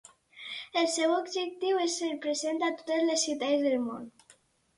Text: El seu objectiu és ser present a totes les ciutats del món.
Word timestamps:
El 0.83 0.87
seu 0.93 1.13
objectiu 1.17 1.81
és 1.83 1.97
ser 1.99 2.09
present 2.25 2.65
a 2.69 2.71
totes 2.81 3.05
les 3.11 3.27
ciutats 3.27 3.69
del 3.69 3.79
món. 3.85 4.11